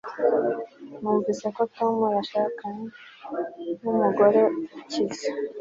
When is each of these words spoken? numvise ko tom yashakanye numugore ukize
numvise 0.99 1.45
ko 1.55 1.61
tom 1.75 1.95
yashakanye 2.17 2.85
numugore 3.81 4.41
ukize 4.79 5.27